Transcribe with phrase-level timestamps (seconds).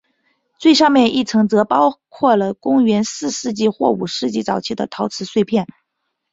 [0.57, 5.67] 最上面一层则包括了公元四世纪或五世纪早期的陶瓷碎片。